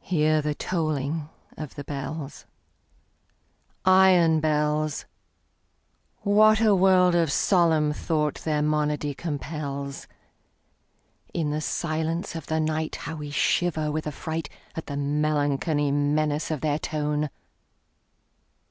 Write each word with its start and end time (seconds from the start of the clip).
Hear 0.00 0.40
the 0.40 0.54
tolling 0.54 1.28
of 1.54 1.74
the 1.74 1.84
bells, 1.84 2.46
Iron 3.84 4.40
bells! 4.40 5.04
What 6.22 6.62
a 6.62 6.74
world 6.74 7.14
of 7.14 7.30
solemn 7.30 7.92
thought 7.92 8.36
their 8.36 8.62
monody 8.62 9.12
compels! 9.12 10.06
In 11.34 11.50
the 11.50 11.60
silence 11.60 12.34
of 12.34 12.46
the 12.46 12.54
nightHow 12.58 13.18
we 13.18 13.28
shiver 13.30 13.92
with 13.92 14.06
affrightAt 14.06 14.48
the 14.86 14.96
melancholy 14.96 15.90
menace 15.90 16.50
of 16.50 16.62
their 16.62 16.78
tone! 16.78 17.28